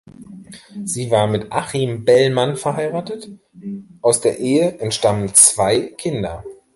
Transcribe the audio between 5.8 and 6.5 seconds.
Kinder.